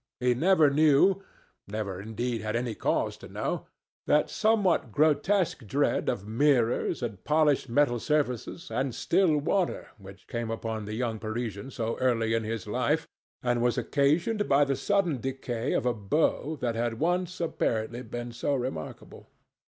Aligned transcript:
He 0.19 0.33
never 0.33 0.71
knew—never, 0.71 2.01
indeed, 2.01 2.41
had 2.41 2.55
any 2.55 2.73
cause 2.73 3.17
to 3.17 3.27
know—that 3.27 4.31
somewhat 4.31 4.91
grotesque 4.91 5.67
dread 5.67 6.09
of 6.09 6.27
mirrors, 6.27 7.03
and 7.03 7.23
polished 7.23 7.69
metal 7.69 7.99
surfaces, 7.99 8.71
and 8.71 8.95
still 8.95 9.37
water 9.37 9.89
which 9.99 10.25
came 10.27 10.49
upon 10.49 10.85
the 10.85 10.95
young 10.95 11.19
Parisian 11.19 11.69
so 11.69 11.99
early 11.99 12.33
in 12.33 12.43
his 12.43 12.65
life, 12.65 13.07
and 13.43 13.61
was 13.61 13.77
occasioned 13.77 14.49
by 14.49 14.65
the 14.65 14.75
sudden 14.75 15.21
decay 15.21 15.73
of 15.73 15.85
a 15.85 15.93
beau 15.93 16.55
that 16.61 16.73
had 16.73 16.97
once, 16.99 17.39
apparently, 17.39 18.01
been 18.01 18.31
so 18.31 18.55
remarkable. 18.55 19.27